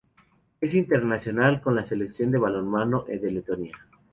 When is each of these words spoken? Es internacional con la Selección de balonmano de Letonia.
Es 0.61 0.73
internacional 0.73 1.61
con 1.61 1.75
la 1.75 1.83
Selección 1.83 2.31
de 2.31 2.39
balonmano 2.39 3.03
de 3.07 3.17
Letonia. 3.29 3.73